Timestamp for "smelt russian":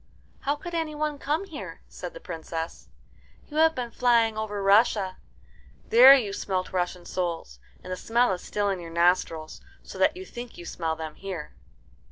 6.33-7.05